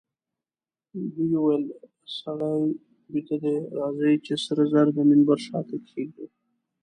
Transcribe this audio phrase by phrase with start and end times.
[1.13, 1.65] دوی وویل:
[2.19, 2.57] سړی
[3.11, 6.25] بیده دئ، راځئ چي سره زر د منبر شاته کښېږدو.